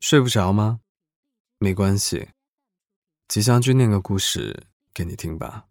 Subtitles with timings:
[0.00, 0.80] 睡不着吗？
[1.58, 2.28] 没关系，
[3.28, 5.66] 吉祥君念个故事给你听吧。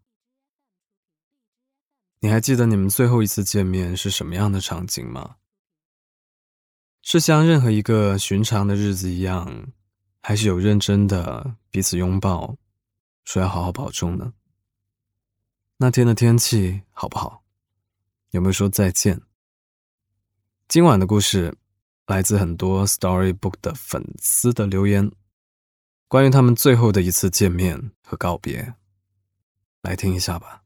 [2.20, 5.38] 你还记得你们最后一次见面是什么样的场景吗？
[7.04, 9.68] 是像任何一个寻常的日子一样，
[10.22, 12.58] 还是有认真的彼此拥抱，
[13.26, 14.34] 说要好好保重呢？
[15.78, 17.44] 那天的天气好不好？
[18.32, 19.22] 有没有说再见？
[20.68, 21.56] 今晚的故事。
[22.08, 25.12] 来自很多 Storybook 的粉丝的留言，
[26.08, 28.76] 关于他们最后的一次见面和告别，
[29.82, 30.62] 来听一下吧。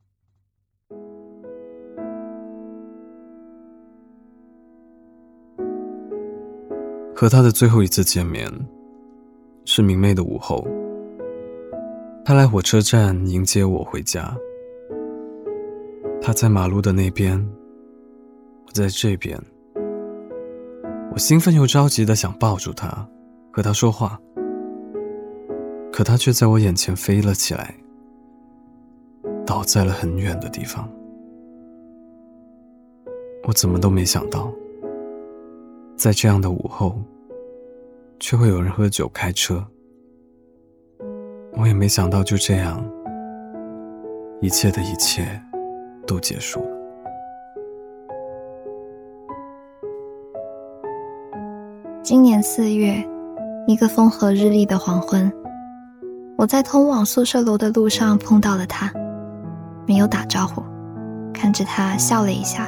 [7.15, 8.51] 和他的最后一次见面
[9.63, 10.67] 是明媚的午后，
[12.25, 14.35] 他来火车站迎接我回家。
[16.21, 17.39] 他在马路的那边，
[18.65, 19.41] 我在这边。
[21.11, 23.07] 我兴奋又着急的想抱住他，
[23.51, 24.19] 和他说话，
[25.91, 27.75] 可他却在我眼前飞了起来，
[29.45, 30.87] 倒在了很远的地方。
[33.47, 34.53] 我怎么都没想到，
[35.97, 37.01] 在这样的午后，
[38.19, 39.65] 却会有人喝酒开车。
[41.53, 42.87] 我也没想到就这样，
[44.41, 45.41] 一切的一切
[46.05, 46.78] 都结束了。
[52.09, 53.07] 今年四月，
[53.67, 55.31] 一个风和日丽的黄昏，
[56.39, 58.91] 我在通往宿舍楼的路上碰到了他，
[59.85, 60.63] 没有打招呼，
[61.31, 62.67] 看着他笑了一下。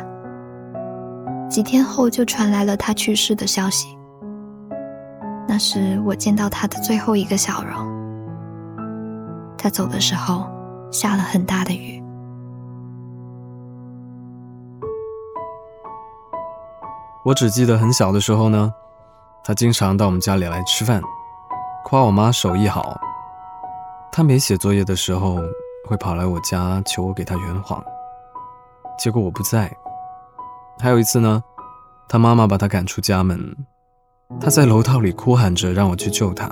[1.49, 3.97] 几天后就传来了他去世的消息，
[5.47, 8.77] 那是我见到他的最后一个笑容。
[9.57, 10.45] 他走的时候
[10.91, 11.99] 下了很大的雨。
[17.25, 18.71] 我只记得很小的时候呢。
[19.43, 21.01] 他经常到我们家里来吃饭，
[21.83, 22.95] 夸我妈手艺好。
[24.11, 25.39] 他没写作业的时候，
[25.87, 27.83] 会跑来我家求我给他圆谎。
[28.99, 29.75] 结果我不在。
[30.79, 31.43] 还有一次呢，
[32.07, 33.55] 他妈妈把他赶出家门，
[34.39, 36.51] 他在楼道里哭喊着让我去救他。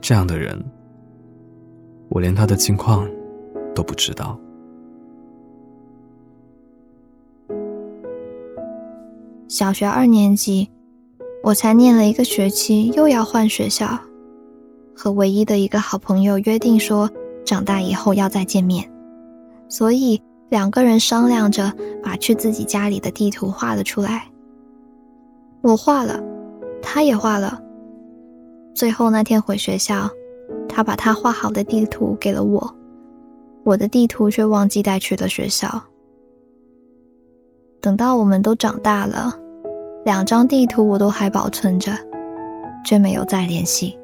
[0.00, 0.62] 这样的人，
[2.10, 3.08] 我连他的近况
[3.74, 4.38] 都不知道。
[9.48, 10.70] 小学二年级。
[11.46, 13.96] 我才念了一个学期，又要换学校，
[14.96, 17.08] 和唯一的一个好朋友约定说，
[17.44, 18.90] 长大以后要再见面，
[19.68, 24.28] 所以两个人商量着把去自己家里的地图画了出来。
[25.62, 26.20] 我画了，
[26.82, 27.62] 他也画了。
[28.74, 30.10] 最后那天回学校，
[30.68, 32.74] 他把他画好的地图给了我，
[33.62, 35.80] 我的地图却忘记带去了学校。
[37.80, 39.45] 等到我们都长大了。
[40.06, 41.90] 两张地图我都还保存着，
[42.84, 43.98] 却没有再联系。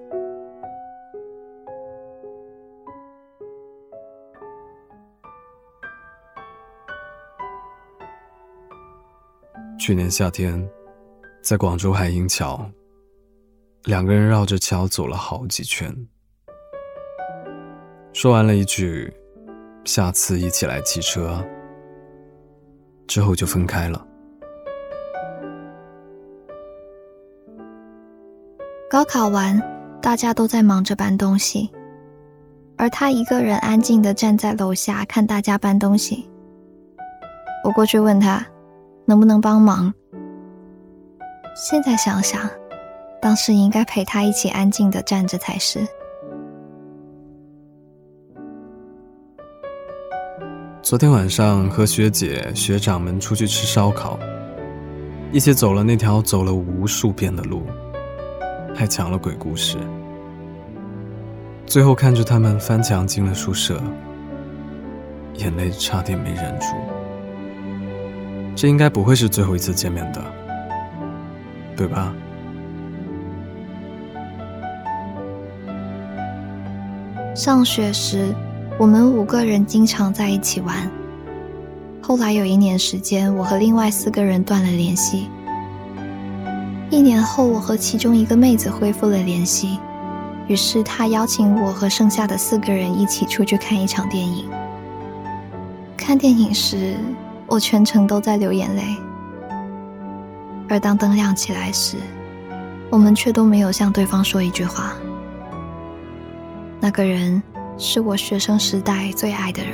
[9.79, 10.69] 去年夏天，
[11.41, 12.69] 在广州海英桥，
[13.85, 15.97] 两个人绕着桥走了好几圈，
[18.13, 19.15] 说完了一句
[19.87, 21.41] “下次一起来骑车”，
[23.07, 24.09] 之后就分开了。
[28.93, 29.59] 高考完，
[30.03, 31.71] 大家都在忙着搬东西，
[32.77, 36.29] 而他一个人安静地站在楼下看大家搬东西。
[37.65, 38.47] 我过去问他，
[39.07, 39.91] 能不能帮忙。
[41.57, 42.47] 现在想想，
[43.19, 45.81] 当时应该陪他一起安静地站着才是。
[50.83, 54.19] 昨天晚上和学姐、学长们出去吃烧烤，
[55.33, 57.63] 一起走了那条走了无数遍的路。
[58.75, 59.77] 还讲了鬼故事，
[61.67, 63.81] 最后看着他们翻墙进了宿舍，
[65.35, 66.67] 眼泪差点没忍住。
[68.55, 70.23] 这应该不会是最后一次见面的，
[71.77, 72.13] 对吧？
[77.35, 78.35] 上学时，
[78.79, 80.91] 我们五个人经常在一起玩。
[82.03, 85.29] 后来有一年时间，我和另外四个人断了联系。
[86.93, 89.81] 一年后，我和其中一个妹子恢复了联系，
[90.47, 94.47] 于是她邀请我和剩下的四个人一起出去看一场电影。
[95.97, 96.95] 看电影时，
[97.47, 98.83] 我全程都在流眼泪，
[100.69, 101.97] 而当灯亮起来时，
[102.91, 104.93] 我们却都没有向对方说一句话。
[106.79, 107.43] 那个人
[107.79, 109.73] 是我学生时代最爱的人，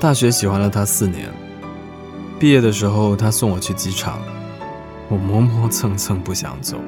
[0.00, 1.32] 大学喜欢了他四年。
[2.40, 4.18] 毕业的时候，他送我去机场，
[5.10, 6.78] 我磨磨蹭蹭不想走，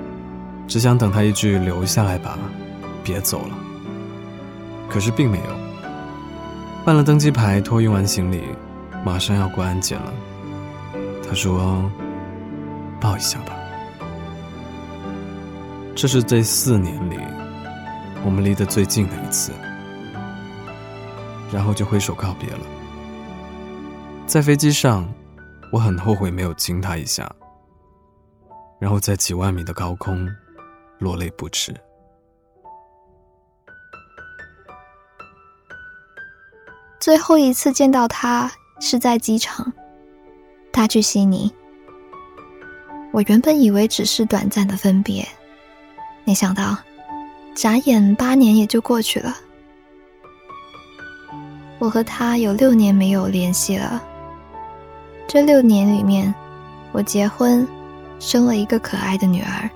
[0.66, 2.38] 只想等他一句“留下来吧，
[3.04, 3.50] 别走了”。
[4.88, 5.44] 可是并没有。
[6.86, 8.44] 办了登机牌，托运完行李，
[9.04, 10.10] 马上要过安检了。
[11.28, 11.84] 他说
[12.98, 13.52] ：“抱一下吧。”
[15.94, 17.18] 这是这四年里
[18.24, 19.52] 我们离得最近的一次，
[21.52, 22.60] 然后就挥手告别了。
[24.26, 25.06] 在飞机上。
[25.72, 27.34] 我很后悔没有亲他一下，
[28.78, 30.28] 然后在几万米的高空
[30.98, 31.74] 落泪不止。
[37.00, 39.72] 最后一次见到他是在机场，
[40.70, 41.50] 他去悉尼。
[43.10, 45.26] 我原本以为只是短暂的分别，
[46.24, 46.76] 没想到
[47.54, 49.34] 眨眼八年也就过去了。
[51.78, 54.02] 我和他有六年没有联系了。
[55.32, 56.34] 这六年里面，
[56.92, 57.66] 我结婚，
[58.20, 59.70] 生了一个可爱的女儿。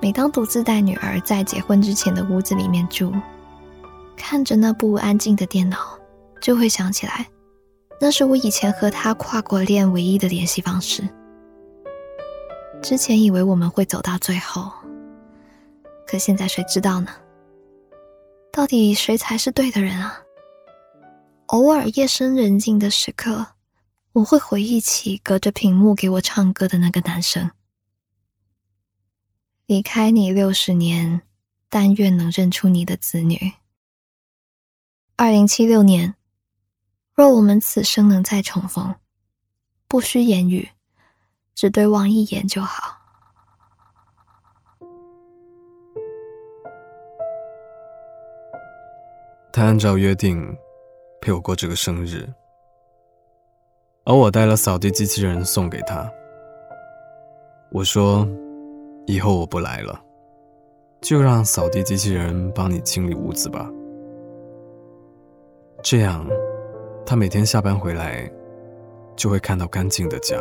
[0.00, 3.12] 每当独自带女儿在结婚之前的屋子里面住，
[4.16, 5.98] 看着那部安静的电脑，
[6.40, 7.26] 就会想起来，
[8.00, 11.02] 那是我以前和她跨过恋唯一的联系方式。
[12.80, 14.70] 之前以为我们会走到最后，
[16.06, 17.08] 可现在谁知道呢？
[18.52, 20.20] 到底谁才是对的人啊？
[21.46, 23.44] 偶尔夜深人静的时刻。
[24.16, 27.50] 我会回忆起隔着屏幕给我唱歌的那个男生。
[29.66, 31.20] 离开你六十年，
[31.68, 33.52] 但愿能认出你的子女。
[35.16, 36.14] 二零七六年，
[37.12, 38.94] 若我们此生能再重逢，
[39.86, 40.70] 不需言语，
[41.54, 42.96] 只对望一眼就好。
[49.52, 50.56] 他按照约定
[51.20, 52.26] 陪我过这个生日。
[54.06, 56.08] 而我带了扫地机器人送给他。
[57.72, 58.24] 我说
[59.04, 60.00] ：“以后我不来了，
[61.00, 63.68] 就让扫地机器人帮你清理屋子吧。
[65.82, 66.24] 这样，
[67.04, 68.30] 他每天下班回来，
[69.16, 70.36] 就会看到干净的家。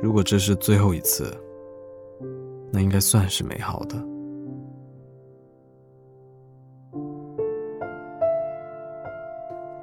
[0.00, 1.30] 如果这是最后一次，
[2.72, 3.96] 那应该算是美好的。”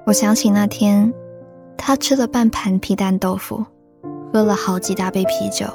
[0.08, 1.14] 我想起那天。
[1.78, 3.64] 他吃了半盘皮蛋豆腐，
[4.34, 5.66] 喝了好几大杯啤酒。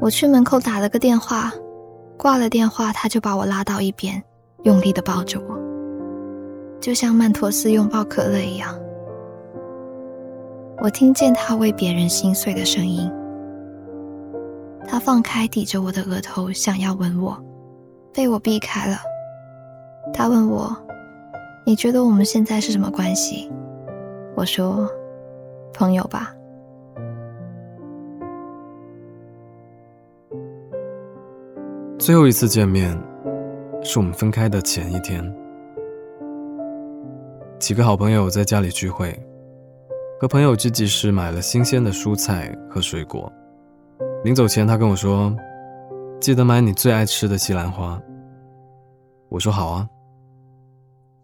[0.00, 1.52] 我去门口打了个电话，
[2.18, 4.22] 挂了电话，他就把我拉到一边，
[4.64, 5.58] 用力的抱着我，
[6.80, 8.78] 就像曼妥思拥抱可乐一样。
[10.82, 13.10] 我听见他为别人心碎的声音。
[14.86, 17.42] 他放开抵着我的额头，想要吻我，
[18.12, 18.98] 被我避开了。
[20.12, 20.76] 他问我
[21.64, 23.50] ：“你觉得我们现在是什么关系？”
[24.36, 24.88] 我说
[25.72, 26.34] ：“朋友吧。”
[31.98, 33.00] 最后一次见面，
[33.82, 35.24] 是我们分开的前一天。
[37.58, 39.18] 几个好朋友在家里聚会，
[40.20, 43.32] 和朋友聚集时买了新鲜的蔬菜和水果。
[44.24, 45.34] 临走前，他跟我说
[46.20, 47.98] ：“记得买你最爱吃的西兰花。”
[49.30, 49.88] 我说：“好啊。”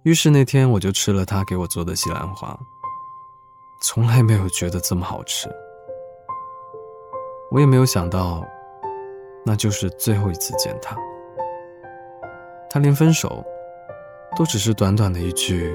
[0.05, 2.59] 于是那天我就吃了他给我做的西兰花。
[3.83, 5.49] 从来没有觉得这么好吃，
[7.51, 8.47] 我也没有想到，
[9.43, 10.95] 那就是最后一次见他。
[12.69, 13.43] 他连分手，
[14.37, 15.75] 都只是短短的一句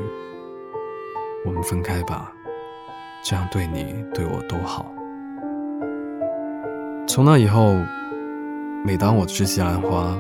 [1.48, 2.32] “我们分开吧”，
[3.25, 4.86] 这样对你对我都好。
[7.08, 7.74] 从那以后，
[8.86, 10.15] 每当我吃西兰花，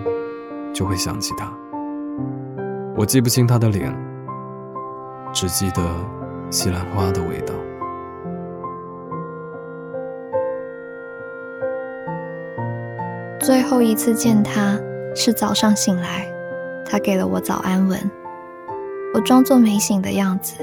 [0.73, 1.53] 就会想起他。
[2.97, 3.95] 我记不清他的脸，
[5.31, 5.83] 只记得
[6.49, 7.53] 西兰花的味道。
[13.45, 14.75] 最后一次见他
[15.15, 16.25] 是早上醒来，
[16.83, 17.99] 他给了我早安吻，
[19.13, 20.55] 我装作没醒的样子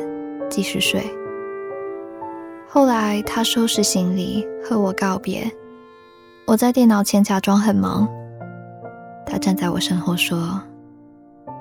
[0.51, 1.01] 继续睡。
[2.67, 5.49] 后来他收拾行李和我告别，
[6.45, 8.09] 我在电脑前假装很忙，
[9.25, 10.61] 他站在我身后说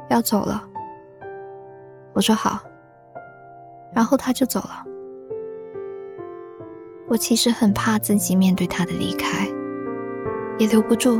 [0.09, 0.63] 要走了，
[2.13, 2.59] 我说好，
[3.93, 4.83] 然后他就走了。
[7.07, 9.47] 我其实很怕自己面对他的离开。
[10.61, 11.19] 也留不住。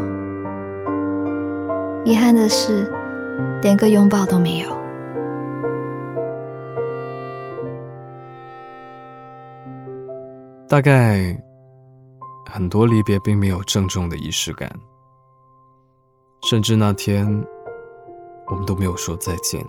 [2.06, 2.94] 遗憾的是，
[3.64, 4.70] 连个拥抱都没有。
[10.70, 11.36] 大概
[12.52, 14.72] 很多离别并没有郑重的仪式感，
[16.44, 17.26] 甚至那天
[18.46, 19.66] 我们都没有说再见。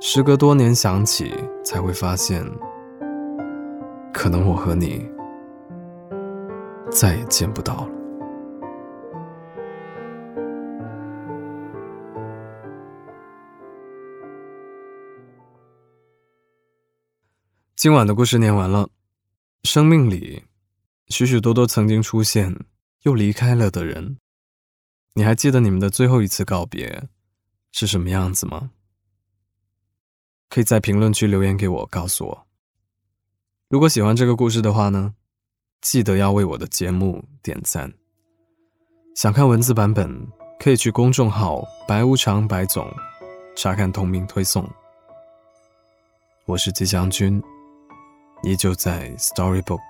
[0.00, 1.32] 时隔多年想起，
[1.64, 2.44] 才会发现
[4.12, 5.08] 可能我和你
[6.90, 7.97] 再也见不到了。
[17.78, 18.90] 今晚的故事念完了。
[19.62, 20.42] 生命里，
[21.06, 22.58] 许许多多曾经出现
[23.02, 24.18] 又离开了的人，
[25.14, 27.08] 你还记得你们的最后一次告别
[27.70, 28.72] 是什么样子吗？
[30.48, 32.46] 可以在评论区留言给我，告诉我。
[33.68, 35.14] 如果喜欢这个故事的话呢，
[35.80, 37.94] 记得要为我的节目点赞。
[39.14, 40.26] 想看文字版本，
[40.58, 42.92] 可以去公众号“白无常白总”
[43.56, 44.68] 查看同名推送。
[46.44, 47.40] 我是吉祥君。
[48.42, 49.80] 依旧在 Storybook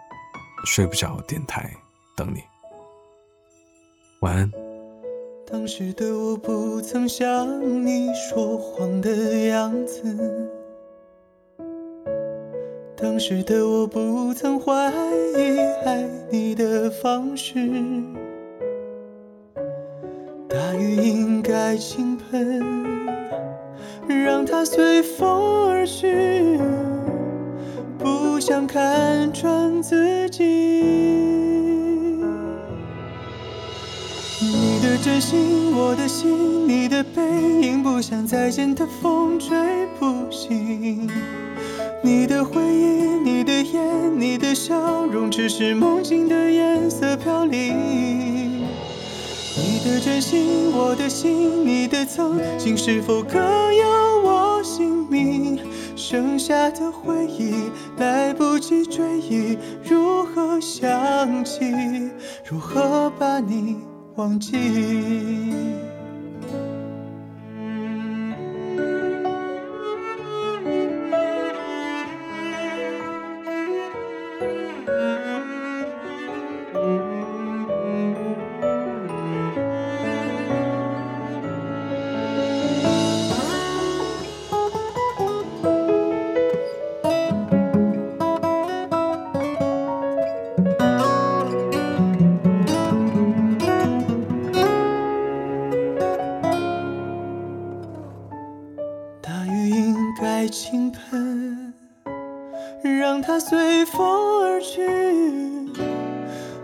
[0.65, 1.71] 睡不着电台
[2.17, 2.43] 等你，
[4.21, 4.51] 晚安。
[5.51, 9.11] 当时的我不曾像你说谎的
[9.47, 10.03] 样子，
[12.97, 14.93] 当时的我不曾怀
[15.37, 17.55] 疑爱你的方式。
[20.49, 22.85] 大雨应该倾盆，
[24.09, 26.59] 让它随风而去。
[28.39, 30.45] 不想看穿自己，
[34.41, 37.21] 你的真心，我的心，你的背
[37.61, 39.59] 影，不想再见的风吹
[39.99, 41.11] 不醒。
[42.01, 47.77] 你的回忆，你的眼，你的笑容，只是梦境的颜色飘零。
[49.57, 53.37] 你的真心，我的心，你的曾经，是否可
[53.73, 53.89] 有
[54.23, 55.59] 我姓名？
[55.99, 57.53] 剩下的回忆
[57.97, 62.09] 来不及追忆，如何想起？
[62.49, 63.77] 如何把你
[64.15, 64.55] 忘记？
[104.61, 104.83] 去，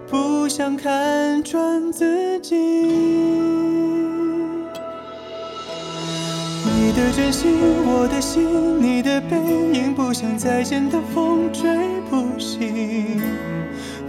[0.08, 2.54] 不想看穿自己。
[6.76, 7.52] 你的真心，
[7.86, 8.42] 我的心，
[8.80, 9.36] 你的背
[9.72, 11.70] 影，不想再见的风吹
[12.10, 13.20] 不醒。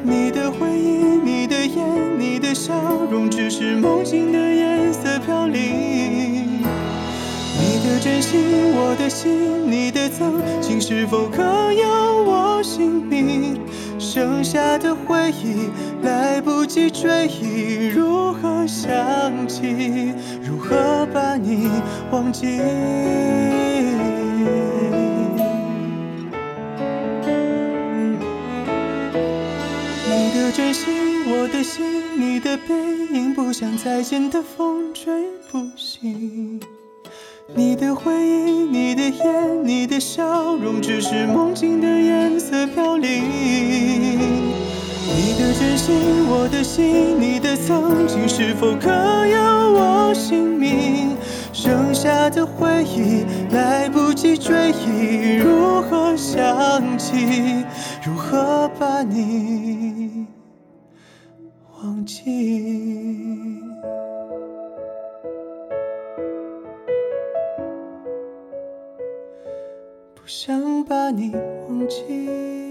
[0.04, 2.74] 你的回忆，你的眼，你的笑
[3.10, 6.60] 容，只是梦境的颜色飘零。
[7.58, 8.39] 你的真心，
[8.75, 11.42] 我的心，你的曾经，是否可
[11.74, 11.88] 有
[12.24, 13.60] 我姓名？
[14.15, 15.69] 剩下的回忆
[16.01, 20.13] 来不及追忆，如何想起？
[20.41, 21.69] 如何把你
[22.12, 22.48] 忘记？
[30.07, 31.84] 你的真心，我的心，
[32.17, 32.74] 你的背
[33.12, 35.12] 影，不想再见的风吹
[35.51, 36.62] 不醒。
[37.57, 43.24] 你的回忆，你的眼，你的笑容，只是梦境的颜色飘零。
[45.07, 45.95] 你的真心，
[46.27, 48.89] 我的心，你的曾经，是否可
[49.25, 51.15] 有我姓名？
[51.53, 53.24] 剩下的回忆
[53.55, 57.63] 来不及追忆，如何想起？
[58.05, 60.27] 如何把你
[61.81, 62.64] 忘记？
[70.25, 71.32] 想把你
[71.70, 72.64] 忘记。